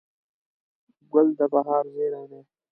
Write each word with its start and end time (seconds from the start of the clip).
ګل 1.11 1.27
د 1.37 1.39
بهار 1.53 1.83
زېری 1.93 2.23
دی. 2.31 2.41